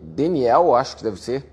[0.00, 1.44] Daniel, acho que deve ser.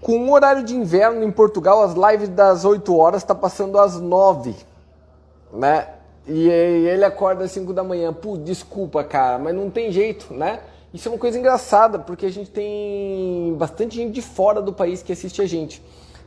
[0.00, 3.98] Com o horário de inverno em Portugal, as lives das 8 horas está passando às
[3.98, 4.54] 9,
[5.52, 5.88] né?
[6.26, 8.12] E ele acorda às 5 da manhã.
[8.12, 10.60] Pô, desculpa, cara, mas não tem jeito, né?
[10.92, 15.02] Isso é uma coisa engraçada, porque a gente tem bastante gente de fora do país
[15.02, 15.82] que assiste a gente.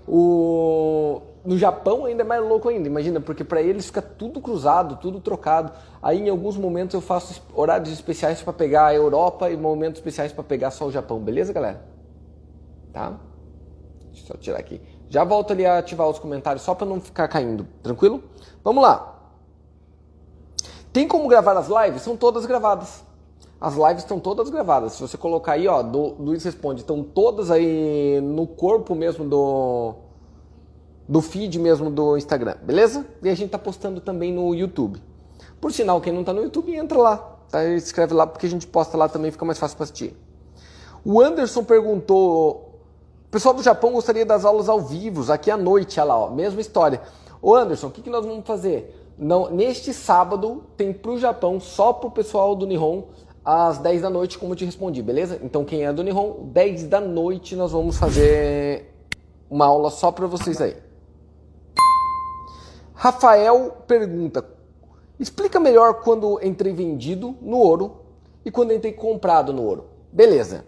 [0.08, 1.22] O...
[1.44, 5.20] No Japão ainda é mais louco ainda, imagina, porque para eles fica tudo cruzado, tudo
[5.20, 5.72] trocado.
[6.02, 10.34] Aí em alguns momentos eu faço horários especiais para pegar a Europa e momentos especiais
[10.34, 11.82] para pegar só o Japão, beleza, galera?
[12.92, 13.14] Tá?
[14.12, 14.82] Deixa eu só tirar aqui.
[15.10, 18.22] Já volto ali a ativar os comentários só para não ficar caindo, tranquilo?
[18.64, 19.16] Vamos lá.
[20.92, 22.02] Tem como gravar as lives?
[22.02, 23.07] São todas gravadas.
[23.60, 24.94] As lives estão todas gravadas.
[24.94, 29.96] Se você colocar aí, ó, do Luiz Responde, estão todas aí no corpo mesmo do
[31.08, 33.06] do feed mesmo do Instagram, beleza?
[33.24, 35.02] E a gente tá postando também no YouTube.
[35.62, 37.18] Por sinal, quem não tá no YouTube, entra lá,
[37.50, 37.64] tá?
[37.64, 40.16] Escreve lá porque a gente posta lá também, fica mais fácil para assistir.
[41.06, 42.82] O Anderson perguntou:
[43.32, 46.60] pessoal do Japão gostaria das aulas ao vivo, aqui à noite, olha lá, ó, mesma
[46.60, 47.02] história.
[47.42, 48.94] Ô Anderson, o que, que nós vamos fazer?
[49.18, 53.04] Não, neste sábado tem pro Japão, só pro pessoal do Nihon,
[53.48, 55.40] às 10 da noite, como eu te respondi, beleza?
[55.42, 58.94] Então quem é do Nihon, 10 da noite nós vamos fazer
[59.50, 60.76] uma aula só para vocês aí.
[62.94, 64.44] Rafael pergunta:
[65.18, 68.02] explica melhor quando entrei vendido no ouro
[68.44, 69.86] e quando entrei comprado no ouro.
[70.12, 70.66] Beleza.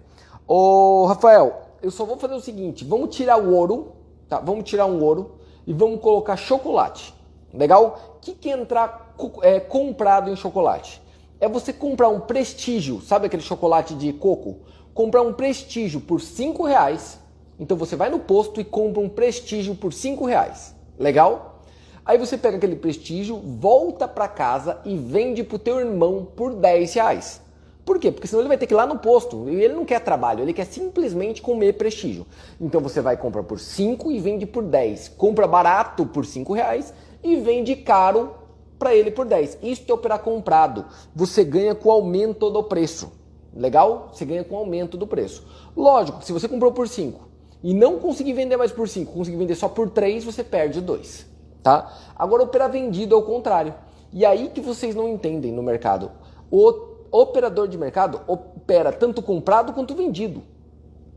[0.47, 3.91] Ô Rafael, eu só vou fazer o seguinte: vamos tirar o ouro,
[4.29, 4.39] tá?
[4.39, 5.31] Vamos tirar um ouro
[5.67, 7.13] e vamos colocar chocolate.
[7.53, 8.13] Legal?
[8.15, 11.08] O que, que entrar é, comprado em chocolate?
[11.39, 14.57] É você comprar um prestígio, sabe aquele chocolate de coco?
[14.93, 17.19] Comprar um prestígio por 5 reais.
[17.57, 20.75] Então você vai no posto e compra um prestígio por 5 reais.
[20.97, 21.63] Legal?
[22.05, 26.93] Aí você pega aquele prestígio, volta para casa e vende pro teu irmão por 10
[26.93, 27.41] reais.
[27.85, 28.11] Por quê?
[28.11, 29.49] Porque senão ele vai ter que ir lá no posto.
[29.49, 32.25] E ele não quer trabalho, ele quer simplesmente comer prestígio.
[32.59, 35.09] Então você vai comprar por 5 e vende por 10.
[35.09, 38.35] Compra barato por 5 reais e vende caro
[38.79, 39.59] para ele por 10.
[39.61, 40.85] Isso é operar comprado.
[41.13, 43.11] Você ganha com o aumento do preço.
[43.53, 44.09] Legal?
[44.13, 45.45] Você ganha com o aumento do preço.
[45.75, 47.27] Lógico, se você comprou por 5
[47.61, 51.25] e não conseguir vender mais por 5, conseguir vender só por 3, você perde 2.
[51.61, 51.93] Tá?
[52.15, 53.75] Agora, operar vendido é o contrário.
[54.13, 56.11] E aí que vocês não entendem no mercado.
[56.49, 56.73] O
[57.11, 60.41] operador de mercado opera tanto comprado quanto vendido.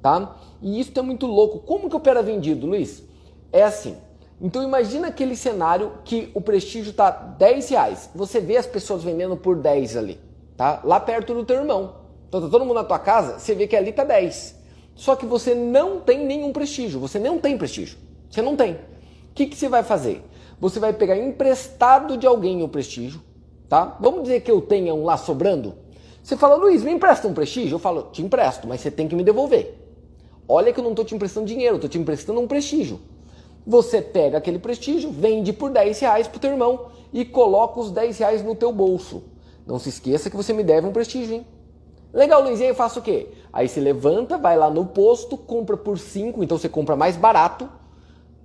[0.03, 0.37] Tá?
[0.61, 1.61] E isso é muito louco.
[1.61, 3.05] Como que opera vendido, Luiz?
[3.53, 3.97] É assim.
[4.43, 8.11] Então imagina aquele cenário que o prestígio está 10 reais.
[8.13, 10.21] Você vê as pessoas vendendo por 10 ali,
[10.57, 10.81] tá?
[10.83, 11.95] Lá perto do teu irmão.
[12.29, 14.61] Então tá todo mundo na tua casa, você vê que ali tá 10.
[14.97, 17.97] Só que você não tem nenhum prestígio, você não tem prestígio.
[18.29, 18.73] Você não tem.
[18.73, 18.79] O
[19.35, 20.25] que, que você vai fazer?
[20.61, 23.23] Você vai pegar emprestado de alguém o prestígio,
[23.69, 23.97] tá?
[24.01, 25.75] Vamos dizer que eu tenha um lá sobrando.
[26.21, 27.77] Você fala, Luiz, me empresta um prestígio?
[27.77, 29.79] Eu falo, te empresto, mas você tem que me devolver.
[30.49, 33.01] Olha que eu não estou te emprestando dinheiro, estou te emprestando um prestígio.
[33.67, 38.19] Você pega aquele prestígio, vende por 10 reais pro teu irmão e coloca os 10
[38.19, 39.23] reais no teu bolso.
[39.67, 41.47] Não se esqueça que você me deve um prestígio, hein?
[42.13, 43.29] Legal, Luiz, e aí eu faço o quê?
[43.53, 47.69] Aí você levanta, vai lá no posto, compra por 5, então você compra mais barato,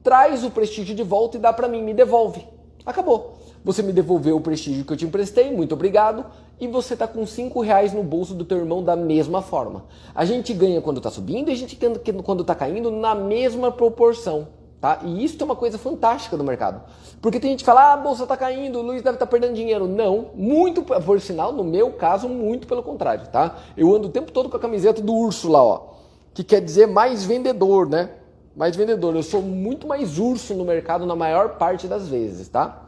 [0.04, 2.48] traz o prestígio de volta e dá para mim, me devolve.
[2.86, 3.38] Acabou.
[3.66, 6.26] Você me devolveu o prestígio que eu te emprestei, muito obrigado,
[6.60, 9.86] e você tá com 5 reais no bolso do teu irmão da mesma forma.
[10.16, 13.72] A gente ganha quando tá subindo e a gente ganha quando tá caindo na mesma
[13.72, 14.48] proporção.
[14.80, 15.00] Tá?
[15.04, 16.82] E isso é uma coisa fantástica do mercado.
[17.20, 19.30] Porque tem gente que fala, ah, a bolsa está caindo, o Luiz deve estar tá
[19.32, 19.88] perdendo dinheiro.
[19.88, 23.28] Não, muito, por sinal, no meu caso, muito pelo contrário.
[23.28, 23.56] Tá?
[23.76, 25.94] Eu ando o tempo todo com a camiseta do urso lá, ó,
[26.34, 28.12] que quer dizer mais vendedor, né?
[28.56, 29.16] Mais vendedor.
[29.16, 32.84] Eu sou muito mais urso no mercado na maior parte das vezes, tá?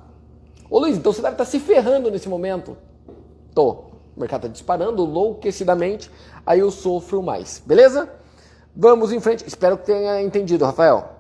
[0.70, 2.78] Ô Luiz, então você deve estar tá se ferrando nesse momento.
[3.56, 3.90] Tô.
[4.16, 6.12] O mercado está disparando louquecidamente,
[6.46, 7.64] aí eu sofro mais.
[7.66, 8.10] Beleza?
[8.76, 9.48] Vamos em frente.
[9.48, 11.19] Espero que tenha entendido, Rafael.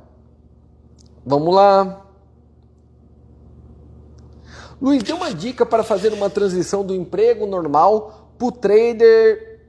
[1.26, 2.06] Vamos lá.
[4.82, 9.60] Luiz, dê uma dica para fazer uma transição do emprego normal para o trader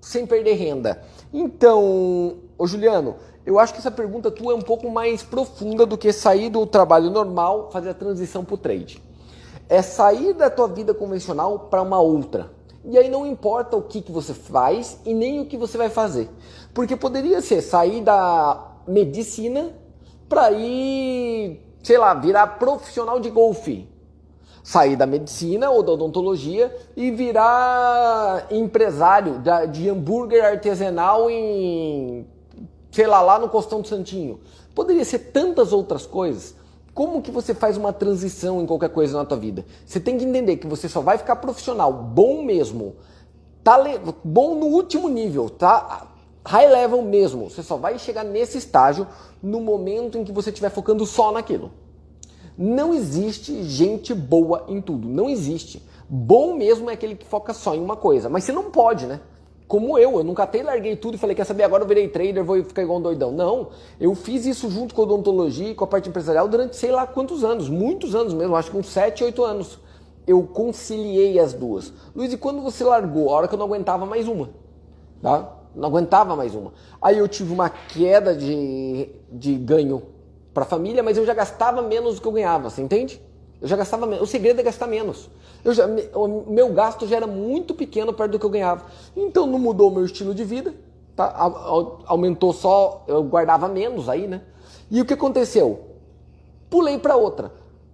[0.00, 1.02] sem perder renda.
[1.32, 5.98] Então, ô Juliano, eu acho que essa pergunta tua é um pouco mais profunda do
[5.98, 9.02] que sair do trabalho normal, fazer a transição para o trade.
[9.68, 12.52] É sair da tua vida convencional para uma outra.
[12.84, 15.90] E aí não importa o que, que você faz e nem o que você vai
[15.90, 16.28] fazer.
[16.72, 19.74] Porque poderia ser sair da medicina
[20.30, 23.88] para ir, sei lá, virar profissional de golfe.
[24.62, 29.42] Sair da medicina ou da odontologia e virar empresário
[29.72, 32.26] de hambúrguer artesanal em,
[32.92, 34.38] sei lá, lá no Costão do Santinho.
[34.74, 36.54] Poderia ser tantas outras coisas.
[36.94, 39.64] Como que você faz uma transição em qualquer coisa na tua vida?
[39.84, 42.94] Você tem que entender que você só vai ficar profissional bom mesmo
[43.62, 43.78] tá
[44.24, 46.09] bom no último nível, tá
[46.44, 47.50] high level mesmo.
[47.50, 49.06] Você só vai chegar nesse estágio
[49.42, 51.70] no momento em que você estiver focando só naquilo.
[52.56, 55.82] Não existe gente boa em tudo, não existe.
[56.08, 59.20] Bom mesmo é aquele que foca só em uma coisa, mas você não pode, né?
[59.68, 62.42] Como eu, eu nunca até larguei tudo e falei, quer saber, agora eu virei trader,
[62.42, 63.30] vou ficar igual um doidão.
[63.30, 63.68] Não,
[64.00, 67.06] eu fiz isso junto com a odontologia e com a parte empresarial durante sei lá
[67.06, 69.78] quantos anos, muitos anos mesmo, acho que uns 7, 8 anos.
[70.26, 71.92] Eu conciliei as duas.
[72.14, 73.30] Luiz, e quando você largou?
[73.30, 74.50] A hora que eu não aguentava mais uma,
[75.22, 75.59] tá?
[75.74, 76.72] Não aguentava mais uma.
[77.00, 80.02] Aí eu tive uma queda de, de ganho
[80.52, 83.20] para a família, mas eu já gastava menos do que eu ganhava, você entende?
[83.60, 84.22] Eu já gastava menos.
[84.22, 85.30] O segredo é gastar menos.
[85.64, 88.86] Eu já, o meu gasto já era muito pequeno perto do que eu ganhava.
[89.16, 90.74] Então não mudou o meu estilo de vida,
[91.14, 91.34] tá?
[92.06, 94.42] aumentou só, eu guardava menos aí, né?
[94.90, 95.80] E o que aconteceu?
[96.70, 97.52] Pulei para outra.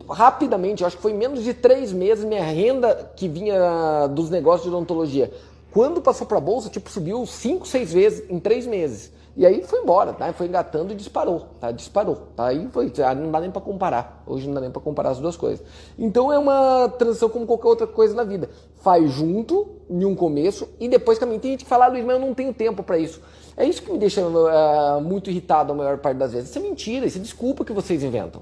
[0.09, 4.69] Rapidamente, acho que foi menos de três meses, minha renda que vinha dos negócios de
[4.69, 5.33] odontologia,
[5.77, 9.13] quando passou para a bolsa, tipo, subiu cinco, seis vezes em três meses.
[9.37, 10.33] E aí foi embora, tá?
[10.33, 11.71] Foi engatando e disparou, tá?
[11.71, 12.47] Disparou, tá?
[12.47, 14.23] Aí foi, ah, não dá nem para comparar.
[14.27, 15.63] Hoje não dá nem para comparar as duas coisas.
[15.99, 18.49] Então é uma transição como qualquer outra coisa na vida.
[18.77, 21.39] Faz junto, em um começo, e depois caminha.
[21.39, 23.21] Tem gente que fala, ah, Luiz, mas eu não tenho tempo para isso.
[23.55, 26.49] É isso que me deixa uh, muito irritado a maior parte das vezes.
[26.49, 28.41] Isso é mentira, isso é desculpa que vocês inventam.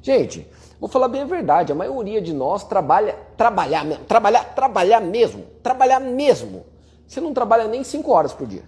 [0.00, 0.46] Gente,
[0.80, 5.44] vou falar bem a verdade, a maioria de nós trabalha, trabalhar mesmo, trabalhar, trabalhar mesmo,
[5.62, 6.69] trabalhar mesmo.
[7.10, 8.62] Você não trabalha nem 5 horas por dia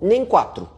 [0.00, 0.68] nem quatro.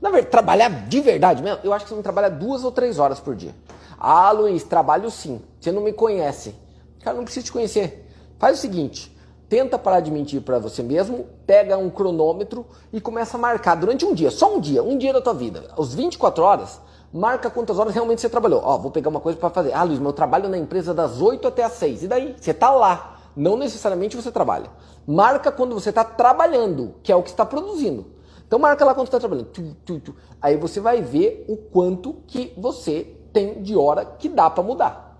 [0.00, 2.98] Na verdade, trabalhar de verdade mesmo, eu acho que você não trabalha duas ou três
[2.98, 3.54] horas por dia.
[3.98, 5.40] Ah, Luiz, trabalho sim.
[5.60, 6.54] Você não me conhece.
[7.02, 8.08] Cara, não precisa te conhecer.
[8.38, 9.16] Faz o seguinte:
[9.48, 14.04] tenta parar de mentir para você mesmo, pega um cronômetro e começa a marcar durante
[14.04, 16.80] um dia, só um dia, um dia da tua vida, Os 24 horas,
[17.12, 18.60] marca quantas horas realmente você trabalhou.
[18.62, 19.72] Ó, vou pegar uma coisa para fazer.
[19.72, 22.04] Ah, Luiz, meu trabalho na empresa das 8 até as 6.
[22.04, 22.36] E daí?
[22.38, 23.17] Você tá lá.
[23.38, 24.68] Não necessariamente você trabalha.
[25.06, 28.06] Marca quando você está trabalhando, que é o que está produzindo.
[28.44, 29.46] Então marca lá quando está trabalhando.
[29.46, 30.16] Tu, tu, tu.
[30.42, 35.16] Aí você vai ver o quanto que você tem de hora que dá para mudar.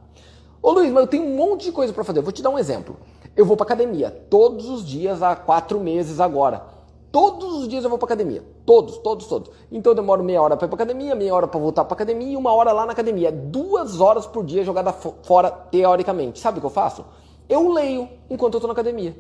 [0.61, 2.19] Ô Luiz, mas eu tenho um monte de coisa para fazer.
[2.19, 2.97] Eu vou te dar um exemplo.
[3.37, 6.65] Eu vou para academia todos os dias há quatro meses agora.
[7.13, 8.45] Todos os dias eu vou para academia.
[8.67, 9.53] Todos, todos, todos.
[9.71, 12.33] Então eu demoro meia hora para ir para academia, meia hora para voltar para academia
[12.33, 13.31] e uma hora lá na academia.
[13.31, 16.41] Duas horas por dia jogada fora teoricamente.
[16.41, 17.05] Sabe o que eu faço?
[17.49, 19.17] Eu leio enquanto eu estou na academia.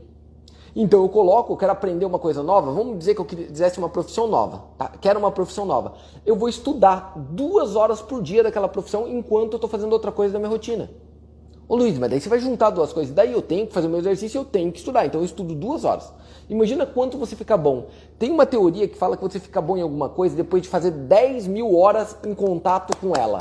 [0.76, 4.28] Então eu coloco, quero aprender uma coisa nova, vamos dizer que eu quisesse uma profissão
[4.28, 4.92] nova, tá?
[5.00, 5.94] quero uma profissão nova.
[6.25, 10.34] Eu vou estudar duas horas por dia daquela profissão enquanto eu estou fazendo outra coisa
[10.34, 10.90] da minha rotina.
[11.66, 13.90] Ô Luiz, mas daí você vai juntar duas coisas, daí eu tenho que fazer o
[13.90, 16.12] meu exercício, eu tenho que estudar, então eu estudo duas horas.
[16.48, 17.88] Imagina quanto você fica bom.
[18.19, 20.90] Tem uma teoria que fala que você fica bom em alguma coisa depois de fazer
[20.90, 23.38] 10 mil horas em contato com ela.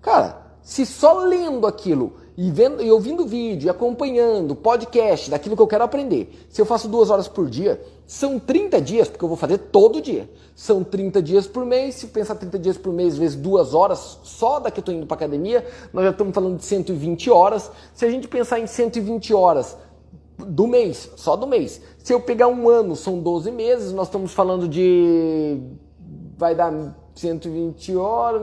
[0.00, 5.62] Cara, se só lendo aquilo e, vendo, e ouvindo vídeo, e acompanhando podcast daquilo que
[5.62, 9.28] eu quero aprender, se eu faço duas horas por dia, são 30 dias, porque eu
[9.28, 10.30] vou fazer todo dia.
[10.54, 14.60] São 30 dias por mês, se pensar 30 dias por mês vezes duas horas, só
[14.60, 17.72] da que eu estou indo para academia, nós já estamos falando de 120 horas.
[17.92, 19.76] Se a gente pensar em 120 horas
[20.38, 24.32] do mês, só do mês, se eu pegar um ano, são 12 meses, nós estamos
[24.32, 25.58] falando de.
[26.36, 26.72] vai dar
[27.20, 28.42] 120 horas,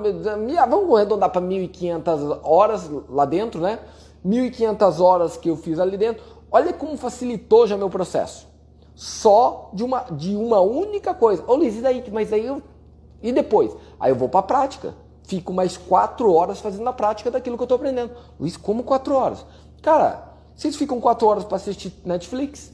[0.70, 3.80] vamos arredondar para 1.500 horas lá dentro, né?
[4.26, 6.24] 1.500 horas que eu fiz ali dentro.
[6.52, 8.48] Olha como facilitou já meu processo.
[8.96, 11.44] Só de uma, de uma única coisa.
[11.48, 12.04] Ô Luiz, e daí?
[12.12, 12.62] Mas aí eu.
[13.22, 13.76] E depois?
[14.00, 14.96] Aí eu vou para a prática.
[15.24, 18.12] Fico mais 4 horas fazendo a prática daquilo que eu estou aprendendo.
[18.40, 19.46] Luiz, como 4 horas?
[19.82, 22.72] Cara, vocês ficam 4 horas para assistir Netflix?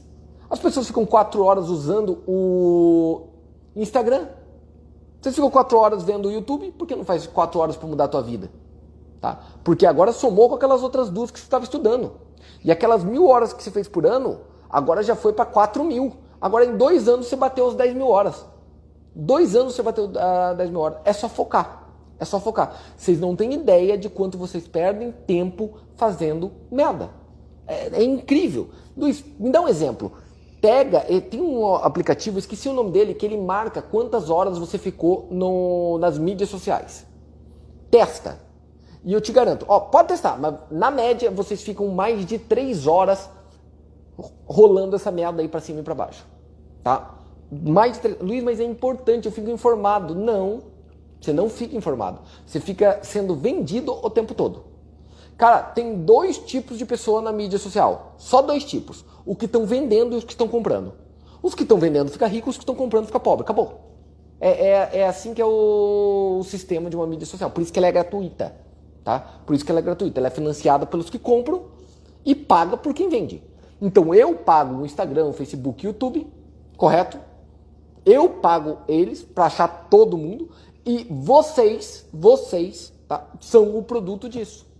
[0.48, 3.28] As pessoas ficam 4 horas usando o
[3.74, 4.26] Instagram?
[5.22, 8.04] Você ficou quatro horas vendo o YouTube, por que não faz quatro horas para mudar
[8.04, 8.50] a tua vida?
[9.20, 9.38] Tá?
[9.62, 12.14] Porque agora somou com aquelas outras duas que você estava estudando.
[12.64, 16.12] E aquelas mil horas que você fez por ano, agora já foi para quatro mil.
[16.40, 18.44] Agora em dois anos você bateu as 10 mil horas.
[19.14, 20.98] Dois anos você bateu as uh, 10 mil horas.
[21.04, 21.84] É só focar.
[22.18, 22.74] É só focar.
[22.96, 27.10] Vocês não têm ideia de quanto vocês perdem tempo fazendo merda.
[27.64, 28.70] É, é incrível.
[28.96, 30.10] Luiz, me dá um exemplo
[30.62, 35.26] pega, tem um aplicativo, esqueci o nome dele, que ele marca quantas horas você ficou
[35.28, 37.04] no, nas mídias sociais.
[37.90, 38.38] Testa.
[39.04, 42.86] E eu te garanto, ó, pode testar, mas na média vocês ficam mais de 3
[42.86, 43.28] horas
[44.46, 46.24] rolando essa merda aí para cima e para baixo.
[46.84, 47.18] Tá?
[47.50, 48.20] Mais 3...
[48.20, 50.14] Luiz, mas é importante, eu fico informado.
[50.14, 50.62] Não,
[51.20, 52.20] você não fica informado.
[52.46, 54.71] Você fica sendo vendido o tempo todo.
[55.42, 58.14] Cara, tem dois tipos de pessoa na mídia social.
[58.16, 59.04] Só dois tipos.
[59.26, 60.92] O que estão vendendo e os que estão comprando.
[61.42, 63.44] Os que estão vendendo ficam ricos, os que estão comprando ficam pobres.
[63.44, 63.80] Acabou.
[64.40, 67.50] É, é, é, assim que é o, o, sistema de uma mídia social.
[67.50, 68.54] Por isso que ela é gratuita.
[69.02, 69.18] Tá?
[69.44, 70.20] Por isso que ela é gratuita.
[70.20, 71.64] Ela é financiada pelos que compram
[72.24, 73.42] e paga por quem vende.
[73.80, 76.24] Então eu pago o Instagram, o Facebook, o YouTube,
[76.76, 77.18] correto?
[78.06, 80.50] Eu pago eles para achar todo mundo
[80.86, 84.70] e vocês, vocês, tá, são o produto disso.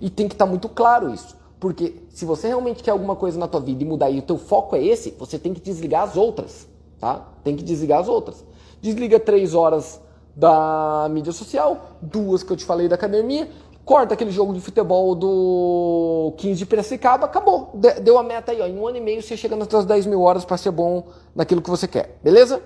[0.00, 1.36] E tem que estar tá muito claro isso.
[1.60, 4.38] Porque se você realmente quer alguma coisa na tua vida e mudar e o teu
[4.38, 6.66] foco é esse, você tem que desligar as outras,
[6.98, 7.28] tá?
[7.44, 8.42] Tem que desligar as outras.
[8.80, 10.00] Desliga três horas
[10.34, 13.50] da mídia social, duas que eu te falei da academia,
[13.84, 17.72] corta aquele jogo de futebol do 15 de Piracicaba, acabou.
[18.02, 18.66] Deu a meta aí, ó.
[18.66, 21.08] Em um ano e meio você chega nas suas 10 mil horas para ser bom
[21.34, 22.62] naquilo que você quer, beleza?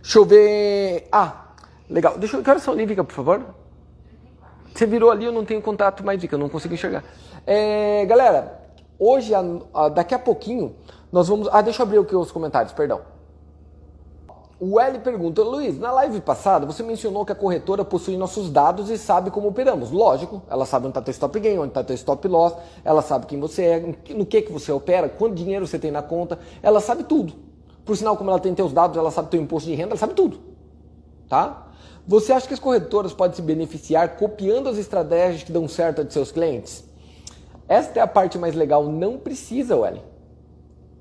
[0.00, 1.06] Deixa eu ver.
[1.12, 1.52] Ah,
[1.88, 2.16] legal.
[2.16, 2.42] Deixa eu.
[2.42, 3.61] Que horas são, Lívica, por favor?
[4.74, 7.04] Você virou ali, eu não tenho contato mais, Dica, eu não consigo enxergar.
[7.46, 8.60] É, galera,
[8.98, 9.42] hoje, a,
[9.74, 10.74] a, daqui a pouquinho,
[11.10, 11.48] nós vamos.
[11.52, 13.00] Ah, deixa eu abrir aqui os comentários, perdão.
[14.64, 18.90] O L pergunta, Luiz, na live passada você mencionou que a corretora possui nossos dados
[18.90, 19.90] e sabe como operamos.
[19.90, 23.26] Lógico, ela sabe onde está teu stop gain, onde está teu stop loss, ela sabe
[23.26, 23.80] quem você é,
[24.14, 27.32] no que, que você opera, quanto dinheiro você tem na conta, ela sabe tudo.
[27.84, 30.14] Por sinal, como ela tem teus dados, ela sabe teu imposto de renda, ela sabe
[30.14, 30.38] tudo.
[31.28, 31.66] Tá?
[32.06, 36.12] Você acha que as corretoras podem se beneficiar copiando as estratégias que dão certo de
[36.12, 36.84] seus clientes?
[37.68, 38.84] Esta é a parte mais legal.
[38.84, 40.02] Não precisa, Welly.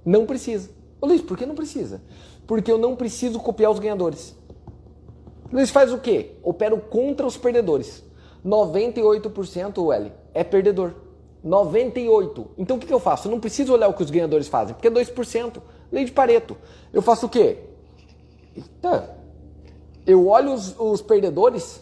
[0.05, 0.69] Não precisa.
[0.99, 2.01] Ô Luiz, por que não precisa?
[2.45, 4.35] Porque eu não preciso copiar os ganhadores.
[5.51, 6.33] Luiz faz o quê?
[6.43, 8.03] Opero contra os perdedores.
[8.45, 10.93] 98% Welly é perdedor.
[11.43, 12.47] 98%.
[12.57, 13.27] Então o que, que eu faço?
[13.27, 15.61] Eu não preciso olhar o que os ganhadores fazem, porque é 2%.
[15.91, 16.55] Lei de Pareto.
[16.93, 17.57] Eu faço o quê?
[18.55, 19.20] Eita,
[20.05, 21.81] eu olho os, os perdedores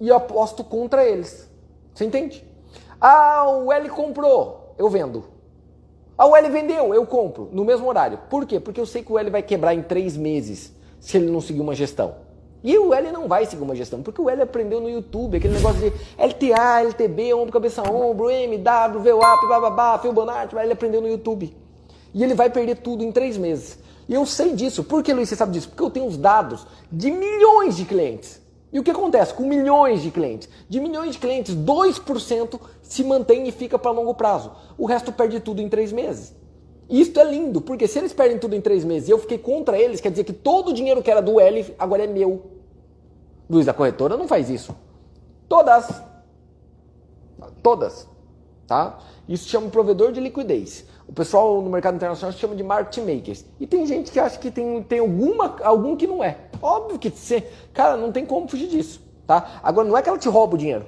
[0.00, 1.48] e aposto contra eles.
[1.94, 2.44] Você entende?
[3.00, 5.24] Ah, o L comprou, eu vendo.
[6.16, 8.18] Ah, o L vendeu, eu compro, no mesmo horário.
[8.28, 8.58] Por quê?
[8.58, 11.60] Porque eu sei que o L vai quebrar em três meses se ele não seguir
[11.60, 12.16] uma gestão.
[12.62, 15.54] E o L não vai seguir uma gestão, porque o L aprendeu no YouTube, aquele
[15.54, 21.56] negócio de LTA, LTB, ombro, cabeça, ombro, MW, VWAP, bababá, Fibonacci, ele aprendeu no YouTube.
[22.12, 23.78] E ele vai perder tudo em três meses.
[24.08, 24.82] E eu sei disso.
[24.82, 25.68] Por que, Luiz, você sabe disso?
[25.68, 28.40] Porque eu tenho os dados de milhões de clientes.
[28.72, 30.48] E o que acontece com milhões de clientes?
[30.68, 34.52] De milhões de clientes, 2% se mantém e fica para longo prazo.
[34.76, 36.34] O resto perde tudo em três meses.
[36.88, 39.78] Isso é lindo, porque se eles perdem tudo em três meses e eu fiquei contra
[39.78, 42.50] eles, quer dizer que todo o dinheiro que era do L agora é meu.
[43.48, 44.74] Luiz, a corretora não faz isso.
[45.48, 46.02] Todas.
[47.62, 48.08] Todas.
[48.66, 48.98] Tá?
[49.28, 50.84] Isso chama provedor de liquidez.
[51.08, 53.44] O pessoal no mercado internacional chama de market makers.
[53.58, 56.36] E tem gente que acha que tem, tem alguma, algum que não é.
[56.60, 57.40] Óbvio que você,
[57.72, 59.58] cara, não tem como fugir disso, tá?
[59.62, 60.84] Agora não é que ela te rouba o dinheiro.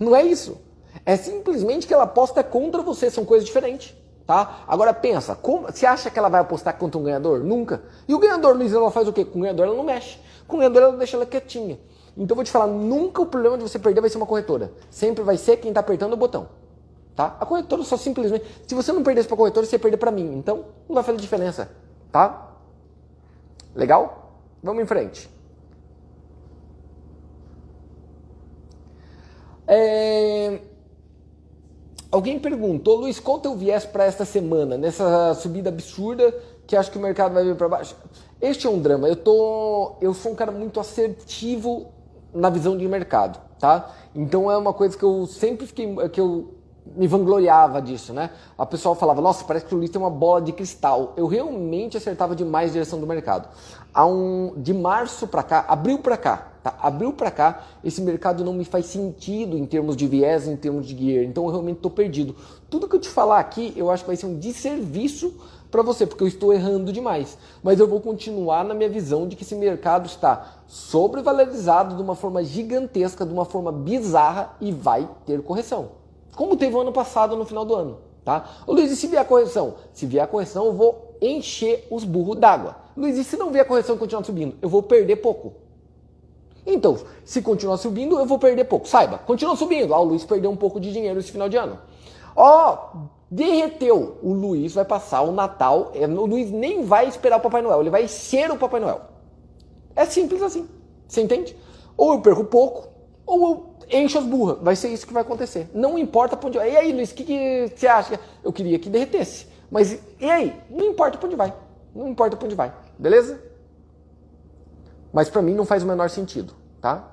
[0.00, 0.58] Não é isso.
[1.04, 3.94] É simplesmente que ela aposta contra você, são coisas diferentes,
[4.26, 4.64] tá?
[4.66, 7.40] Agora pensa, como, você acha que ela vai apostar contra um ganhador?
[7.40, 7.82] Nunca.
[8.08, 9.22] E o ganhador, Luiz, ela faz o quê?
[9.22, 10.18] Com o ganhador ela não mexe.
[10.46, 11.78] Com o ganhador ela deixa ela quietinha.
[12.16, 14.72] Então eu vou te falar, nunca o problema de você perder vai ser uma corretora.
[14.90, 16.48] Sempre vai ser quem está apertando o botão.
[17.18, 17.36] Tá?
[17.40, 18.44] A corretora só simplesmente.
[18.64, 20.36] Se você não perdesse para a corretora, você ia perder para mim.
[20.36, 21.68] Então, não vai fazer diferença.
[22.12, 22.52] Tá?
[23.74, 24.38] Legal?
[24.62, 25.28] Vamos em frente.
[29.66, 30.60] É...
[32.08, 36.32] Alguém perguntou, Luiz, qual é o teu viés para esta semana, nessa subida absurda
[36.68, 37.96] que acho que o mercado vai vir para baixo?
[38.40, 39.08] Este é um drama.
[39.08, 41.88] Eu tô, eu sou um cara muito assertivo
[42.32, 43.92] na visão de mercado, tá?
[44.14, 46.57] Então é uma coisa que eu sempre fiquei, que eu
[46.96, 48.30] me vangloriava disso, né?
[48.56, 51.12] A pessoa falava, nossa, parece que o Luiz tem uma bola de cristal.
[51.16, 53.48] Eu realmente acertava demais a direção do mercado.
[53.92, 56.74] Há um, de março para cá, abril para cá, tá?
[56.80, 60.86] Abril para cá, esse mercado não me faz sentido em termos de viés, em termos
[60.86, 61.24] de gear.
[61.24, 62.34] Então eu realmente estou perdido.
[62.70, 65.34] Tudo que eu te falar aqui, eu acho que vai ser um desserviço
[65.70, 67.36] para você, porque eu estou errando demais.
[67.62, 72.14] Mas eu vou continuar na minha visão de que esse mercado está sobrevalorizado de uma
[72.14, 75.97] forma gigantesca, de uma forma bizarra e vai ter correção
[76.34, 77.98] como teve o ano passado no final do ano.
[78.24, 78.44] Tá?
[78.66, 79.76] Ô Luiz, e se vier a correção?
[79.92, 82.76] Se vier a correção, eu vou encher os burros d'água.
[82.96, 84.56] Luiz, e se não vier a correção e continuar subindo?
[84.60, 85.54] Eu vou perder pouco.
[86.66, 88.86] Então, se continuar subindo, eu vou perder pouco.
[88.86, 89.94] Saiba, continua subindo.
[89.94, 91.78] Ah, o Luiz perdeu um pouco de dinheiro esse final de ano.
[92.36, 92.98] Ó, oh,
[93.30, 94.18] derreteu.
[94.22, 95.92] O Luiz vai passar o Natal.
[95.94, 99.00] É, o Luiz nem vai esperar o Papai Noel, ele vai ser o Papai Noel.
[99.96, 100.68] É simples assim.
[101.06, 101.56] Você entende?
[101.96, 102.88] Ou eu perco pouco,
[103.24, 104.58] ou eu enche as burras.
[104.60, 105.70] Vai ser isso que vai acontecer.
[105.74, 106.72] Não importa para onde vai.
[106.72, 108.20] E aí, Luiz, o que, que você acha?
[108.42, 109.46] Eu queria que derretesse.
[109.70, 110.60] Mas e aí?
[110.70, 111.54] Não importa para onde vai.
[111.94, 112.72] Não importa para onde vai.
[112.98, 113.40] Beleza?
[115.12, 117.12] Mas para mim não faz o menor sentido, tá?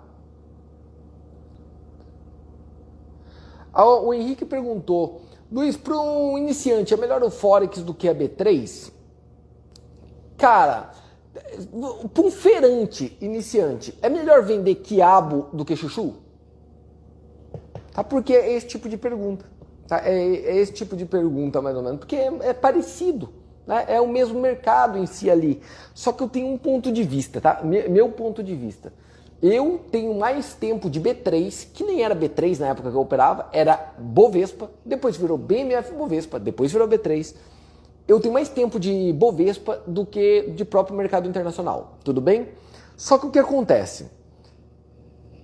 [3.74, 8.91] O Henrique perguntou, Luiz, para um iniciante é melhor o Forex do que a B3?
[10.38, 10.91] Cara,
[12.13, 16.15] para um feirante iniciante, é melhor vender quiabo do que chuchu?
[17.96, 18.04] Tá?
[18.04, 19.46] Porque é esse tipo de pergunta.
[19.88, 20.02] Tá?
[20.06, 23.30] É, é, esse tipo de pergunta, mais ou menos, porque é, é parecido.
[23.66, 23.86] Né?
[23.88, 25.62] É o mesmo mercado em si ali.
[25.94, 27.62] Só que eu tenho um ponto de vista, tá?
[27.64, 28.92] Meu ponto de vista.
[29.42, 33.48] Eu tenho mais tempo de B3, que nem era B3 na época que eu operava,
[33.52, 37.36] era Bovespa, depois virou BMF Bovespa, depois virou B3.
[38.08, 42.50] Eu tenho mais tempo de Bovespa do que de próprio mercado internacional, tudo bem?
[42.96, 44.10] Só que o que acontece?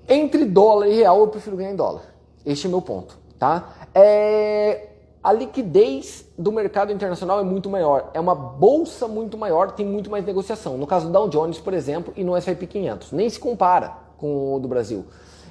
[0.08, 2.11] Entre dólar e real, eu prefiro ganhar em dólar.
[2.46, 3.74] Este é meu ponto, tá?
[3.94, 4.88] É,
[5.24, 8.10] a liquidez do mercado internacional é muito maior.
[8.14, 10.78] É uma bolsa muito maior, tem muito mais negociação.
[10.78, 13.12] No caso do Dow Jones, por exemplo, e no S&P 500.
[13.12, 15.06] Nem se compara com o do Brasil.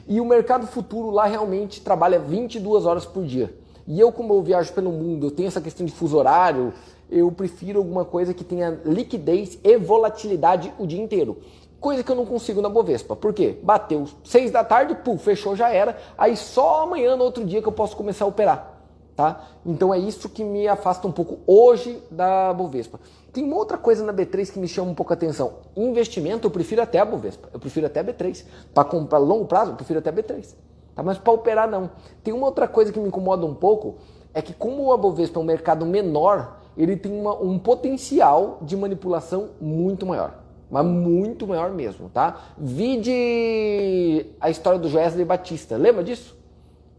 [0.09, 3.55] E o mercado futuro lá realmente trabalha 22 horas por dia.
[3.87, 6.73] E eu, como eu viajo pelo mundo, eu tenho essa questão de fuso horário,
[7.09, 11.39] eu prefiro alguma coisa que tenha liquidez e volatilidade o dia inteiro.
[11.81, 13.17] Coisa que eu não consigo na Bovespa.
[13.17, 13.59] Por quê?
[13.63, 15.97] Bateu 6 da tarde, pum, fechou, já era.
[16.19, 18.81] Aí só amanhã, no outro dia, que eu posso começar a operar.
[19.17, 19.49] Tá?
[19.65, 23.01] Então é isso que me afasta um pouco hoje da Bovespa.
[23.33, 25.55] Tem uma outra coisa na B3 que me chama um pouco a atenção.
[25.75, 27.49] Investimento, eu prefiro até a Bovespa.
[27.53, 28.45] Eu prefiro até a B3.
[28.75, 30.55] Para comprar longo prazo, eu prefiro até a B3.
[30.95, 31.03] Tá?
[31.03, 31.91] Mas para operar, não.
[32.23, 33.97] Tem uma outra coisa que me incomoda um pouco,
[34.35, 38.77] é que como a Bovespa é um mercado menor, ele tem uma, um potencial de
[38.77, 40.40] manipulação muito maior.
[40.71, 42.55] Mas muito maior mesmo, tá?
[42.57, 45.77] Vide a história do Wesley Batista.
[45.77, 46.41] Lembra disso?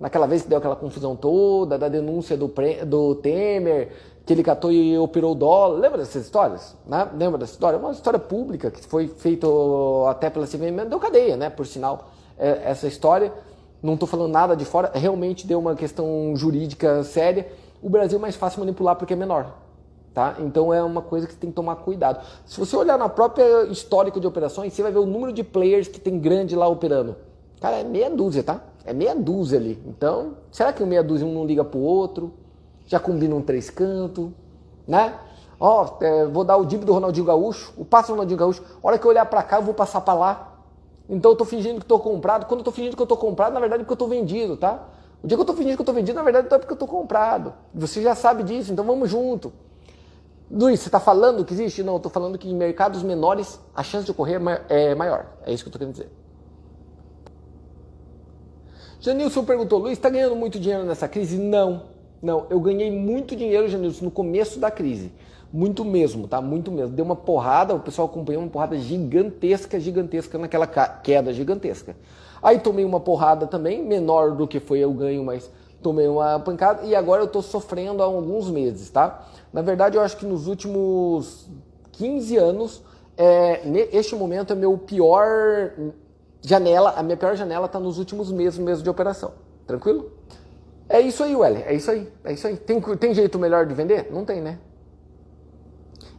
[0.02, 2.52] naquela vez que deu aquela confusão toda, da denúncia do,
[2.88, 3.92] do Temer,
[4.26, 5.78] que ele catou e operou o dólar.
[5.80, 6.76] Lembra dessas histórias?
[6.88, 7.08] Né?
[7.16, 7.78] Lembra dessa história?
[7.78, 9.46] Uma história pública que foi feita
[10.10, 11.52] até pela CVM, deu cadeia, né?
[11.52, 13.32] Por sinal, é, essa história.
[13.82, 17.48] Não estou falando nada de fora, realmente deu uma questão jurídica séria.
[17.82, 19.56] O Brasil é mais fácil manipular porque é menor.
[20.14, 20.36] Tá?
[20.40, 22.26] Então é uma coisa que você tem que tomar cuidado.
[22.46, 25.88] Se você olhar na própria histórico de operações, você vai ver o número de players
[25.88, 27.16] que tem grande lá operando.
[27.62, 28.60] Cara, é meia dúzia, tá?
[28.84, 29.82] É meia dúzia ali.
[29.86, 32.34] Então, será que o meia dúzia um não liga pro outro?
[32.88, 34.34] Já combina um três canto,
[34.86, 35.16] né?
[35.58, 38.64] Ó, é, vou dar o dib do Ronaldinho Gaúcho, o passo do Ronaldinho Gaúcho.
[38.84, 40.58] A hora que eu olhar para cá, eu vou passar para lá.
[41.08, 42.48] Então eu tô fingindo que tô comprado.
[42.48, 44.58] Quando eu tô fingindo que eu tô comprado, na verdade é porque eu tô vendido,
[44.58, 44.88] tá?
[45.24, 46.78] O dia que eu tô fingindo que eu tô vendido, na verdade é porque eu
[46.78, 47.54] tô comprado.
[47.76, 49.54] Você já sabe disso, então vamos junto.
[50.54, 51.82] Luiz, você está falando que existe?
[51.82, 55.28] Não, tô falando que em mercados menores a chance de ocorrer é maior.
[55.46, 56.12] É isso que eu tô querendo dizer.
[59.00, 61.38] Janilson perguntou, Luiz, está ganhando muito dinheiro nessa crise?
[61.38, 61.84] Não,
[62.22, 62.48] não.
[62.50, 65.14] Eu ganhei muito dinheiro, Janilson, no começo da crise.
[65.54, 66.42] Muito mesmo, tá?
[66.42, 66.94] Muito mesmo.
[66.94, 71.96] Deu uma porrada, o pessoal acompanhou uma porrada gigantesca, gigantesca naquela queda gigantesca.
[72.44, 75.50] Aí tomei uma porrada também, menor do que foi o ganho, mas
[75.82, 79.28] tomei uma pancada e agora eu estou sofrendo há alguns meses, tá?
[79.52, 81.50] Na verdade, eu acho que nos últimos
[81.94, 82.82] 15 anos,
[83.18, 85.72] é, este momento é meu pior
[86.42, 89.34] janela, a minha pior janela está nos últimos meses, meses de operação.
[89.68, 90.12] Tranquilo?
[90.90, 91.64] É isso aí, Weller.
[91.66, 92.12] É isso aí.
[92.24, 92.58] É isso aí.
[92.58, 94.10] Tem, tem jeito melhor de vender?
[94.12, 94.60] Não tem, né?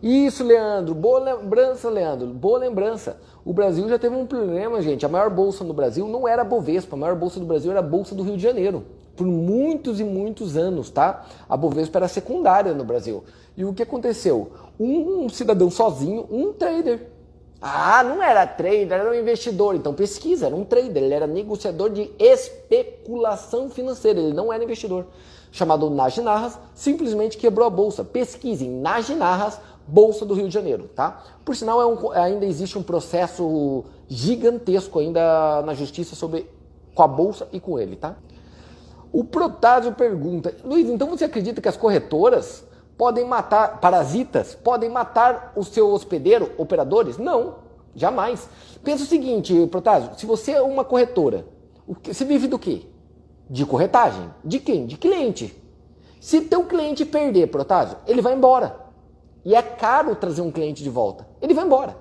[0.03, 0.94] Isso, Leandro.
[0.94, 2.29] Boa lembrança, Leandro.
[2.29, 3.20] Boa lembrança.
[3.44, 5.05] O Brasil já teve um problema, gente.
[5.05, 6.96] A maior bolsa no Brasil não era a Bovespa.
[6.96, 8.85] A maior bolsa do Brasil era a Bolsa do Rio de Janeiro.
[9.16, 11.27] Por muitos e muitos anos, tá?
[11.48, 13.25] A Bovespa era secundária no Brasil.
[13.57, 14.51] E o que aconteceu?
[14.81, 17.12] Um cidadão sozinho, um trader,
[17.64, 19.77] ah, não era trader, era um investidor.
[19.77, 25.07] Então pesquisa, era um trader, ele era negociador de especulação financeira, ele não era investidor.
[25.53, 28.03] Chamado Najinarras, simplesmente quebrou a bolsa.
[28.03, 31.22] Pesquisem Najinarras, Bolsa do Rio de Janeiro, tá?
[31.44, 36.48] Por sinal, é um, ainda existe um processo gigantesco ainda na justiça sobre
[36.94, 38.16] com a bolsa e com ele, tá?
[39.12, 42.64] O Protásio pergunta, Luiz, então você acredita que as corretoras
[42.96, 47.18] podem matar parasitas, podem matar o seu hospedeiro, operadores?
[47.18, 47.57] Não,
[47.94, 48.48] jamais.
[48.83, 51.46] Pensa o seguinte, Protásio, se você é uma corretora,
[52.05, 52.87] você vive do quê?
[53.51, 54.31] De corretagem.
[54.42, 54.87] De quem?
[54.87, 55.62] De cliente.
[56.18, 58.81] Se teu cliente perder, Protásio, ele vai embora.
[59.44, 61.27] E é caro trazer um cliente de volta.
[61.40, 61.96] Ele vai embora.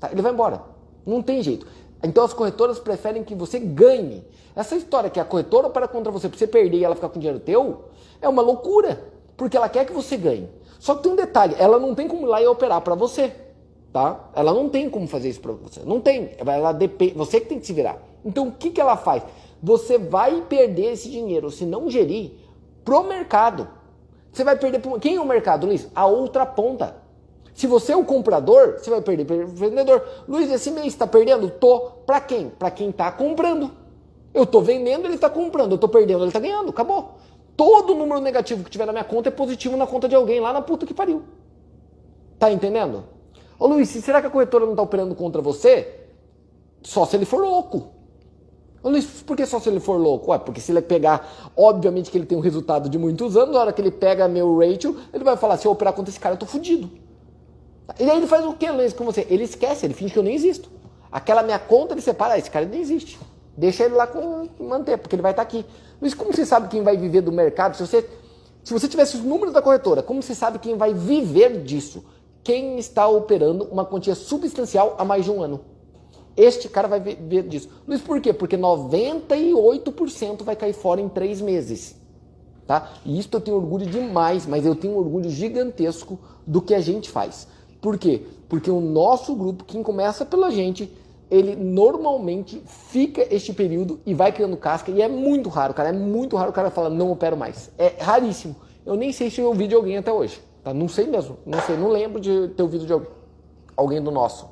[0.00, 0.10] Tá?
[0.10, 0.62] Ele vai embora.
[1.06, 1.66] Não tem jeito.
[2.02, 4.24] Então as corretoras preferem que você ganhe.
[4.54, 7.18] Essa história que a corretora opera contra você para você perder e ela ficar com
[7.18, 7.84] dinheiro teu
[8.20, 9.02] é uma loucura
[9.36, 10.48] porque ela quer que você ganhe.
[10.78, 13.32] Só que tem um detalhe, ela não tem como ir lá e operar para você,
[13.92, 14.30] tá?
[14.34, 15.80] Ela não tem como fazer isso para você.
[15.84, 16.30] Não tem.
[16.38, 18.00] Ela depende, você que tem que se virar.
[18.24, 19.22] Então o que, que ela faz?
[19.62, 22.32] Você vai perder esse dinheiro se não gerir
[22.84, 23.68] pro mercado.
[24.32, 24.98] Você vai perder pro...
[25.00, 25.88] quem é o mercado, Luiz?
[25.94, 26.96] A outra ponta.
[27.58, 30.00] Se você é o comprador, você vai perder para o vendedor.
[30.28, 31.50] Luiz, esse mês está perdendo?
[31.50, 31.90] Tô.
[32.06, 32.50] Para quem?
[32.50, 33.72] Para quem está comprando.
[34.32, 35.72] Eu estou vendendo, ele está comprando.
[35.72, 36.70] Eu estou perdendo, ele está ganhando.
[36.70, 37.16] Acabou.
[37.56, 40.52] Todo número negativo que tiver na minha conta é positivo na conta de alguém lá
[40.52, 41.24] na puta que pariu.
[42.38, 43.02] Tá entendendo?
[43.58, 46.04] Ô Luiz, será que a corretora não tá operando contra você?
[46.80, 47.88] Só se ele for louco.
[48.84, 50.30] Luiz, por que só se ele for louco?
[50.30, 53.62] Ué, porque se ele pegar, obviamente que ele tem um resultado de muitos anos, na
[53.62, 56.36] hora que ele pega meu ratio, ele vai falar, se eu operar contra esse cara,
[56.36, 57.07] eu tô fudido.
[57.98, 59.26] E aí ele faz o que, Luiz, com você?
[59.30, 60.70] Ele esquece, ele finge que eu nem existo.
[61.10, 63.18] Aquela minha conta, ele separa, ah, esse cara nem existe.
[63.56, 65.64] Deixa ele lá com manter, porque ele vai estar aqui.
[66.00, 67.76] Luiz, como você sabe quem vai viver do mercado?
[67.76, 68.08] Se você,
[68.62, 72.04] se você tivesse os números da corretora, como você sabe quem vai viver disso?
[72.44, 75.60] Quem está operando uma quantia substancial há mais de um ano?
[76.36, 77.68] Este cara vai ver disso.
[77.86, 78.32] Luiz, por quê?
[78.32, 81.96] Porque 98% vai cair fora em três meses.
[82.64, 82.92] Tá?
[83.04, 86.80] E isso eu tenho orgulho demais, mas eu tenho um orgulho gigantesco do que a
[86.80, 87.48] gente faz.
[87.80, 88.22] Por quê?
[88.48, 90.90] Porque o nosso grupo, quem começa pela gente,
[91.30, 94.90] ele normalmente fica este período e vai criando casca.
[94.90, 95.90] E é muito raro, cara.
[95.90, 97.70] É muito raro o cara falar, não opero mais.
[97.78, 98.56] É raríssimo.
[98.84, 100.40] Eu nem sei se eu ouvi de alguém até hoje.
[100.64, 100.72] Tá?
[100.72, 101.36] Não sei mesmo.
[101.44, 101.76] Não sei.
[101.76, 103.06] Não lembro de ter ouvido de
[103.76, 104.48] alguém do nosso.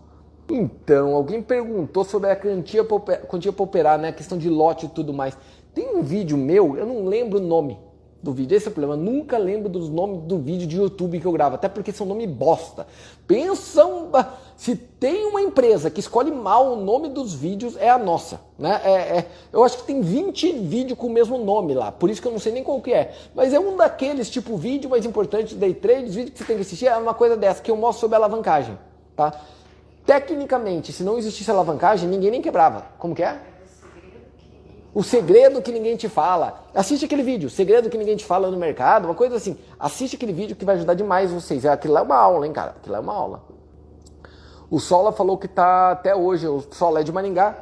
[0.49, 4.09] Então, alguém perguntou sobre a quantia para operar, né?
[4.09, 5.37] A questão de lote e tudo mais.
[5.75, 7.79] Tem um vídeo meu, eu não lembro o nome
[8.27, 8.57] do vídeo.
[8.57, 8.95] Esse é o problema.
[8.95, 12.07] Eu nunca lembro dos nomes do vídeo de YouTube que eu gravo, até porque são
[12.07, 12.87] nome bosta.
[13.27, 14.11] Pensam,
[14.57, 18.41] se tem uma empresa que escolhe mal o nome dos vídeos, é a nossa.
[18.59, 18.81] Né?
[18.85, 22.21] É, é, eu acho que tem 20 vídeos com o mesmo nome lá, por isso
[22.21, 23.15] que eu não sei nem qual que é.
[23.35, 26.63] Mas é um daqueles, tipo, vídeo mais importante, day trade, vídeo que você tem que
[26.63, 28.79] assistir, é uma coisa dessa, que eu mostro sobre alavancagem.
[29.15, 29.41] Tá?
[30.05, 32.87] Tecnicamente, se não existisse alavancagem, ninguém nem quebrava.
[32.99, 33.41] Como que é?
[34.97, 36.65] O segredo que ninguém te fala.
[36.75, 39.59] Assiste aquele vídeo, segredo que ninguém te fala no mercado, uma coisa assim.
[39.79, 41.67] Assiste aquele vídeo que vai ajudar demais vocês.
[41.67, 42.71] Aquilo lá é uma aula, hein, cara?
[42.71, 43.43] Aquilo lá é uma aula.
[44.71, 47.59] O Sola falou que tá até hoje, o Sola é de Maringá,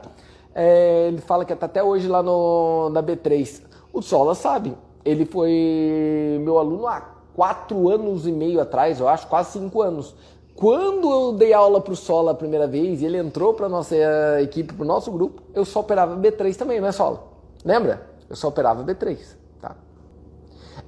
[0.54, 3.62] é, ele fala que tá até hoje lá no, na B3.
[3.92, 7.00] O Sola sabe, ele foi meu aluno há
[7.34, 10.14] quatro anos e meio atrás, eu acho, quase cinco anos.
[10.54, 13.94] Quando eu dei aula para o Sola a primeira vez e ele entrou para nossa
[13.96, 17.24] eh, equipe, para o nosso grupo, eu só operava B3 também, não é Sola?
[17.64, 18.08] Lembra?
[18.30, 19.18] Eu só operava B3.
[19.60, 19.76] Tá?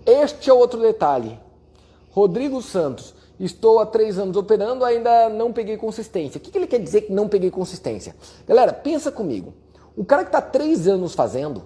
[0.05, 1.39] Este é outro detalhe.
[2.11, 6.39] Rodrigo Santos, estou há três anos operando, ainda não peguei consistência.
[6.39, 8.15] O que, que ele quer dizer que não peguei consistência?
[8.47, 9.53] Galera, pensa comigo.
[9.97, 11.65] O cara que está três anos fazendo,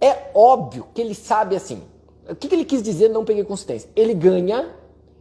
[0.00, 1.82] é óbvio que ele sabe assim.
[2.28, 3.88] O que, que ele quis dizer não peguei consistência?
[3.94, 4.74] Ele ganha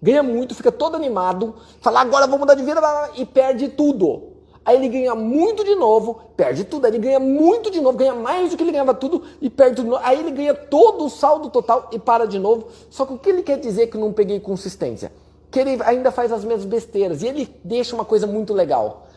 [0.04, 2.82] ganha muito, fica todo animado, fala agora vou mudar de vida
[3.16, 4.34] e perde tudo.
[4.66, 6.86] Aí ele ganha muito de novo, perde tudo.
[6.86, 9.78] Aí ele ganha muito de novo, ganha mais do que ele ganhava tudo e perde
[9.78, 9.98] tudo.
[9.98, 12.68] Aí ele ganha todo o saldo total e para de novo.
[12.90, 15.12] Só que o que ele quer dizer que não peguei consistência?
[15.52, 17.22] Que ele ainda faz as mesmas besteiras.
[17.22, 19.08] E ele deixa uma coisa muito legal.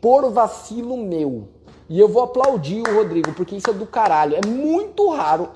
[0.00, 1.48] Por vacilo meu.
[1.88, 4.36] E eu vou aplaudir o Rodrigo, porque isso é do caralho.
[4.36, 5.50] É muito raro.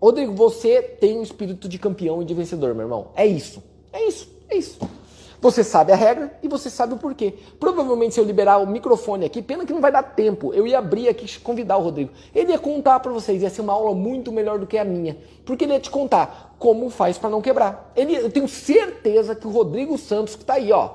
[0.00, 3.08] Rodrigo, você tem um espírito de campeão e de vencedor, meu irmão.
[3.14, 3.69] É isso.
[3.92, 4.78] É isso, é isso.
[5.40, 7.32] Você sabe a regra e você sabe o porquê.
[7.58, 10.78] Provavelmente, se eu liberar o microfone aqui, pena que não vai dar tempo, eu ia
[10.78, 12.10] abrir aqui convidar o Rodrigo.
[12.34, 15.16] Ele ia contar para vocês, ia ser uma aula muito melhor do que a minha.
[15.46, 17.90] Porque ele ia te contar como faz para não quebrar.
[17.96, 20.90] Ele, eu tenho certeza que o Rodrigo Santos, que está aí, ó,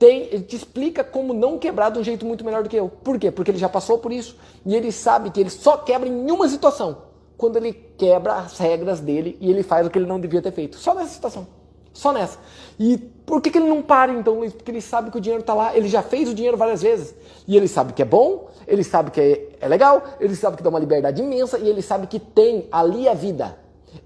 [0.00, 2.88] tem, ele te explica como não quebrar de um jeito muito melhor do que eu.
[2.88, 3.30] Por quê?
[3.30, 4.36] Porque ele já passou por isso.
[4.66, 7.02] E ele sabe que ele só quebra em uma situação.
[7.36, 10.52] Quando ele quebra as regras dele e ele faz o que ele não devia ter
[10.52, 10.76] feito.
[10.76, 11.59] Só nessa situação.
[11.92, 12.38] Só nessa.
[12.78, 14.52] E por que, que ele não para então, Luiz?
[14.52, 17.14] Porque ele sabe que o dinheiro está lá, ele já fez o dinheiro várias vezes.
[17.46, 20.62] E ele sabe que é bom, ele sabe que é, é legal, ele sabe que
[20.62, 23.58] dá uma liberdade imensa e ele sabe que tem ali a vida.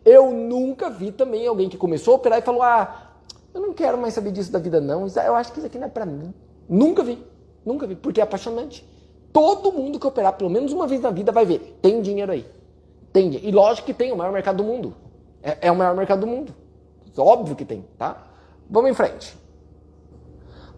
[0.04, 3.12] Eu nunca vi também alguém que começou a operar e falou: Ah,
[3.52, 5.06] eu não quero mais saber disso da vida, não.
[5.06, 6.32] Eu acho que isso aqui não é para mim.
[6.68, 7.22] Nunca vi,
[7.64, 8.86] nunca vi, porque é apaixonante.
[9.32, 12.46] Todo mundo que operar pelo menos uma vez na vida vai ver: tem dinheiro aí.
[13.12, 13.32] Tem.
[13.34, 14.94] E lógico que tem, o maior mercado do mundo.
[15.42, 16.54] É, é o maior mercado do mundo.
[17.16, 18.26] Óbvio que tem, tá?
[18.68, 19.36] Vamos em frente.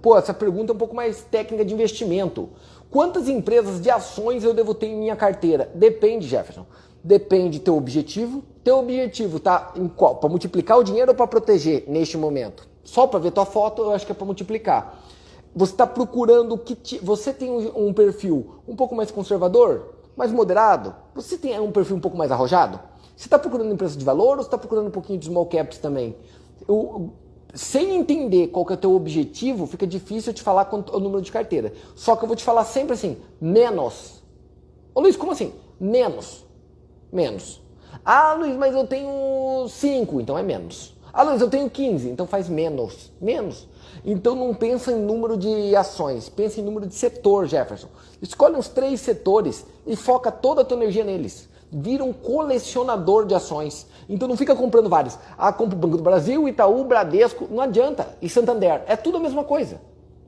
[0.03, 2.49] Pô, essa pergunta é um pouco mais técnica de investimento.
[2.91, 5.71] Quantas empresas de ações eu devo ter em minha carteira?
[5.75, 6.67] Depende, Jefferson.
[7.03, 8.43] Depende do teu objetivo.
[8.63, 10.17] Teu objetivo tá em qual?
[10.17, 12.69] Para multiplicar o dinheiro ou para proteger neste momento?
[12.85, 15.03] Só para ver tua foto, eu acho que é para multiplicar.
[15.55, 16.99] Você está procurando que ti...
[17.03, 20.95] você tem um perfil um pouco mais conservador, mais moderado?
[21.15, 22.79] Você tem um perfil um pouco mais arrojado?
[23.17, 26.15] Você está procurando empresa de valor ou está procurando um pouquinho de small caps também?
[27.55, 31.33] Sem entender qual que é o teu objetivo, fica difícil te falar o número de
[31.33, 31.73] carteira.
[31.95, 34.23] Só que eu vou te falar sempre assim, menos.
[34.95, 35.55] Ô Luiz, como assim?
[35.81, 36.45] Menos.
[37.11, 37.63] Menos.
[38.05, 40.95] Ah, Luiz, mas eu tenho 5, então é menos.
[41.11, 43.11] Ah, Luiz, eu tenho 15, então faz menos.
[43.19, 43.67] Menos.
[44.05, 47.89] Então não pensa em número de ações, pensa em número de setor, Jefferson.
[48.21, 53.35] Escolhe uns três setores e foca toda a tua energia neles vira um colecionador de
[53.35, 53.87] ações.
[54.09, 55.19] Então não fica comprando vários.
[55.37, 58.17] Ah, compra o Banco do Brasil, Itaú, Bradesco, não adianta.
[58.23, 59.81] E Santander, é tudo a mesma coisa.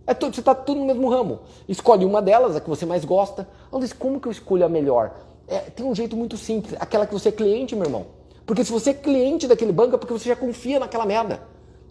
[0.07, 1.41] É tudo, você está tudo no mesmo ramo.
[1.69, 3.47] Escolhe uma delas, a que você mais gosta.
[3.71, 5.15] Luiz, como que eu escolho a melhor?
[5.47, 8.07] É, tem um jeito muito simples, aquela que você é cliente, meu irmão.
[8.45, 11.43] Porque se você é cliente daquele banco é porque você já confia naquela merda.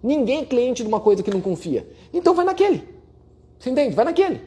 [0.01, 1.87] Ninguém é cliente de uma coisa que não confia.
[2.11, 2.87] Então vai naquele.
[3.59, 3.95] Você entende?
[3.95, 4.41] Vai naquele.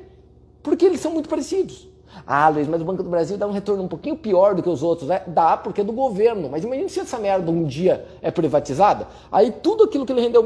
[0.62, 1.88] Porque eles são muito parecidos.
[2.26, 4.68] Ah, Luiz, mas o Banco do Brasil dá um retorno um pouquinho pior do que
[4.68, 5.08] os outros.
[5.08, 5.22] Né?
[5.26, 6.48] Dá, porque é do governo.
[6.50, 9.08] Mas imagine se essa merda um dia é privatizada.
[9.30, 10.42] Aí tudo aquilo que ele rendeu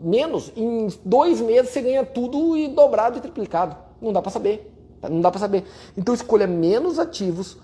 [0.00, 3.76] menos, em dois meses você ganha tudo e dobrado e triplicado.
[4.00, 4.72] Não dá para saber.
[5.00, 5.08] Tá?
[5.08, 5.64] Não dá para saber.
[5.96, 7.58] Então escolha menos ativos,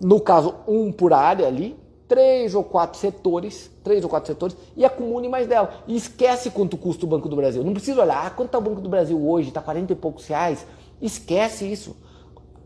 [0.00, 4.84] no caso, um por área ali, três ou quatro setores, três ou quatro setores, e
[4.84, 5.82] acumule mais dela.
[5.86, 7.62] E esquece quanto custa o Banco do Brasil.
[7.62, 9.48] Não precisa olhar, ah, quanto está o Banco do Brasil hoje?
[9.48, 10.66] Está 40 e poucos reais.
[11.00, 11.96] Esquece isso.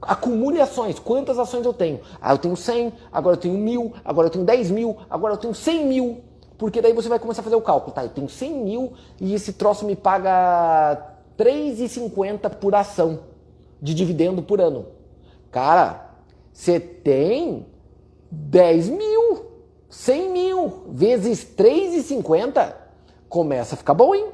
[0.02, 0.98] Acumule ações.
[0.98, 2.00] Quantas ações eu tenho?
[2.20, 5.38] Ah, eu tenho 100, agora eu tenho mil, agora eu tenho 10 mil, agora eu
[5.38, 6.20] tenho 100 mil.
[6.58, 7.92] Porque daí você vai começar a fazer o cálculo.
[7.92, 13.20] Tá, eu tenho 100 mil e esse troço me paga 3,50 por ação
[13.80, 14.86] de dividendo por ano.
[15.50, 16.10] Cara,
[16.52, 17.66] você tem
[18.30, 19.46] 10 mil,
[19.88, 22.74] 100 mil vezes 3,50
[23.28, 24.28] começa a ficar bom, hein?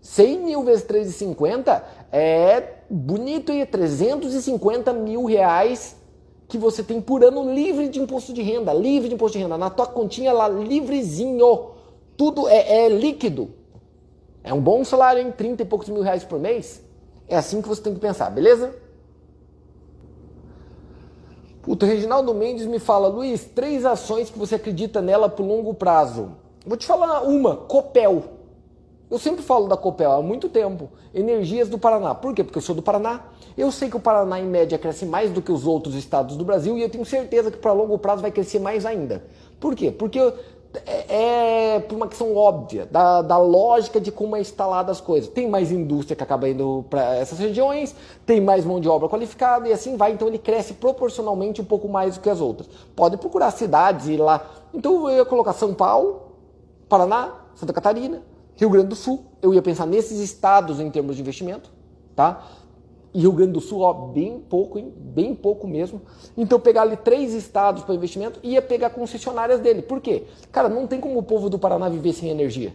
[0.00, 1.82] 100 mil vezes 3,50
[2.12, 5.96] é bonito e 350 mil reais
[6.48, 9.58] que você tem por ano livre de imposto de renda, livre de imposto de renda,
[9.58, 11.72] na tua continha lá livrezinho,
[12.16, 13.50] tudo é, é líquido.
[14.42, 16.82] É um bom salário, em 30 e poucos mil reais por mês.
[17.28, 18.74] É assim que você tem que pensar, beleza?
[21.66, 26.32] O Reginaldo Mendes me fala, Luiz, três ações que você acredita nela por longo prazo.
[26.66, 28.37] Vou te falar uma, Copel.
[29.10, 30.90] Eu sempre falo da Copel há muito tempo.
[31.14, 32.14] Energias do Paraná.
[32.14, 32.44] Por quê?
[32.44, 33.22] Porque eu sou do Paraná.
[33.56, 36.44] Eu sei que o Paraná, em média, cresce mais do que os outros estados do
[36.44, 39.24] Brasil e eu tenho certeza que para longo prazo vai crescer mais ainda.
[39.58, 39.90] Por quê?
[39.90, 40.20] Porque
[40.86, 45.30] é, é por uma questão óbvia da, da lógica de como é instalada as coisas.
[45.30, 47.94] Tem mais indústria que acaba indo para essas regiões,
[48.26, 50.12] tem mais mão de obra qualificada e assim vai.
[50.12, 52.68] Então ele cresce proporcionalmente um pouco mais do que as outras.
[52.94, 54.46] Pode procurar cidades e ir lá.
[54.74, 56.20] Então eu ia colocar São Paulo,
[56.88, 58.22] Paraná, Santa Catarina,
[58.58, 61.70] Rio Grande do Sul, eu ia pensar nesses estados em termos de investimento,
[62.16, 62.44] tá?
[63.14, 64.92] E Rio Grande do Sul, ó, bem pouco, hein?
[64.96, 66.02] bem pouco mesmo.
[66.36, 69.80] Então pegar ali três estados para investimento e ia pegar concessionárias dele.
[69.80, 70.24] Por quê?
[70.50, 72.74] Cara, não tem como o povo do Paraná viver sem energia.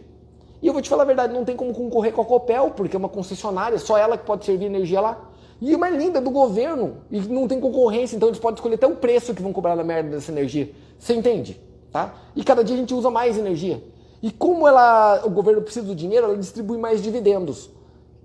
[0.62, 2.96] E eu vou te falar a verdade, não tem como concorrer com a Copel, porque
[2.96, 5.30] é uma concessionária, só ela que pode servir energia lá.
[5.60, 8.76] E é mais linda, é do governo, e não tem concorrência, então eles podem escolher
[8.76, 10.70] até o preço que vão cobrar na merda dessa energia.
[10.98, 11.60] Você entende?
[11.92, 12.14] Tá?
[12.34, 13.82] E cada dia a gente usa mais energia.
[14.24, 17.68] E como ela, o governo precisa do dinheiro, ela distribui mais dividendos.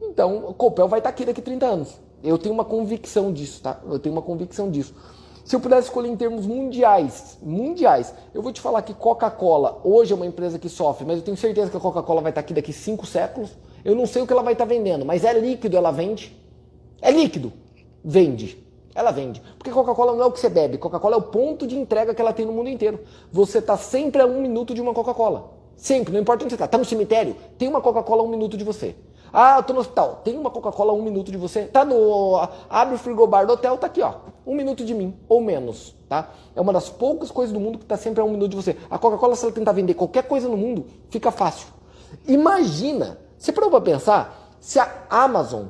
[0.02, 2.00] Então, o Copel vai estar aqui daqui a 30 anos.
[2.24, 3.82] Eu tenho uma convicção disso, tá?
[3.86, 4.96] Eu tenho uma convicção disso.
[5.44, 10.14] Se eu pudesse escolher em termos mundiais, mundiais, eu vou te falar que Coca-Cola hoje
[10.14, 12.54] é uma empresa que sofre, mas eu tenho certeza que a Coca-Cola vai estar aqui
[12.54, 13.50] daqui cinco séculos.
[13.84, 16.34] Eu não sei o que ela vai estar vendendo, mas é líquido, ela vende.
[17.02, 17.52] É líquido,
[18.02, 18.66] vende.
[18.96, 19.42] Ela vende.
[19.58, 22.22] Porque Coca-Cola não é o que você bebe, Coca-Cola é o ponto de entrega que
[22.22, 23.02] ela tem no mundo inteiro.
[23.34, 25.59] Você está sempre a um minuto de uma Coca-Cola.
[25.80, 26.66] Sempre, não importa onde você está.
[26.66, 28.96] Está no cemitério, tem uma Coca-Cola a um minuto de você.
[29.32, 31.64] Ah, eu tô no hospital, tem uma Coca-Cola a um minuto de você.
[31.64, 32.36] Tá no.
[32.70, 34.16] Abre o frigobar do hotel, tá aqui, ó.
[34.46, 36.32] Um minuto de mim, ou menos, tá?
[36.54, 38.76] É uma das poucas coisas do mundo que está sempre a um minuto de você.
[38.90, 41.68] A Coca-Cola, se ela tentar vender qualquer coisa no mundo, fica fácil.
[42.28, 45.68] Imagina, você parou para pensar, se a Amazon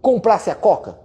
[0.00, 0.96] comprasse a Coca?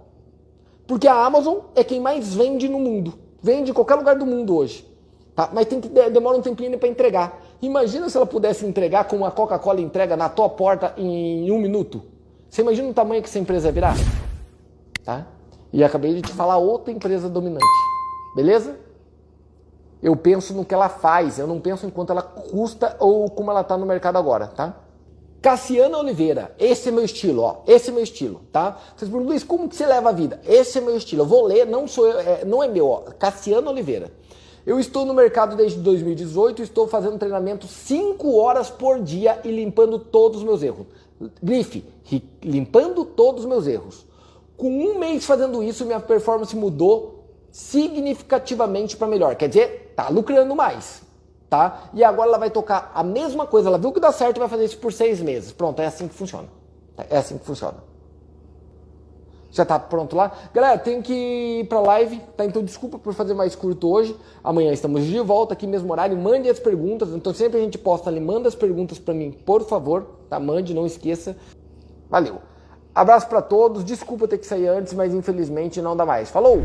[0.86, 3.14] Porque a Amazon é quem mais vende no mundo.
[3.42, 4.88] Vende em qualquer lugar do mundo hoje.
[5.34, 5.50] Tá?
[5.52, 7.43] Mas tem que demora um tempinho para entregar.
[7.64, 12.02] Imagina se ela pudesse entregar como a Coca-Cola entrega na tua porta em um minuto.
[12.50, 13.96] Você imagina o tamanho que essa empresa virar?
[15.02, 15.26] Tá?
[15.72, 17.64] E acabei de te falar outra empresa dominante.
[18.36, 18.76] Beleza?
[20.02, 23.50] Eu penso no que ela faz, eu não penso em quanto ela custa ou como
[23.50, 24.76] ela está no mercado agora, tá?
[25.40, 27.62] Cassiana Oliveira, esse é meu estilo, ó.
[27.66, 28.78] Esse é meu estilo, tá?
[28.94, 30.38] Vocês perguntam, Luiz, como que você leva a vida?
[30.46, 31.22] Esse é meu estilo.
[31.22, 33.00] Eu vou ler, não sou eu, é, não é meu, ó.
[33.18, 34.10] Cassiana Oliveira.
[34.66, 39.98] Eu estou no mercado desde 2018, estou fazendo treinamento 5 horas por dia e limpando
[39.98, 40.86] todos os meus erros.
[41.42, 41.84] Grife,
[42.42, 44.06] limpando todos os meus erros.
[44.56, 49.36] Com um mês fazendo isso, minha performance mudou significativamente para melhor.
[49.36, 51.02] Quer dizer, tá lucrando mais,
[51.50, 51.90] tá?
[51.92, 53.68] E agora ela vai tocar a mesma coisa.
[53.68, 55.52] Ela viu que dá certo e vai fazer isso por seis meses.
[55.52, 56.48] Pronto, é assim que funciona.
[57.10, 57.76] É assim que funciona.
[59.54, 60.32] Já tá pronto lá?
[60.52, 62.44] Galera, tenho que ir pra live, tá?
[62.44, 64.16] Então desculpa por fazer mais curto hoje.
[64.42, 66.16] Amanhã estamos de volta aqui mesmo horário.
[66.16, 67.10] Mande as perguntas.
[67.10, 68.18] Então sempre a gente posta ali.
[68.18, 70.06] Manda as perguntas para mim, por favor.
[70.28, 70.40] Tá?
[70.40, 71.36] Mande, não esqueça.
[72.10, 72.38] Valeu.
[72.92, 73.84] Abraço para todos.
[73.84, 76.30] Desculpa ter que sair antes, mas infelizmente não dá mais.
[76.30, 76.58] Falou!